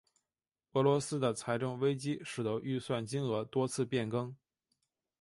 [0.71, 4.35] 俄罗斯的财政危机使得预算金额多次变更。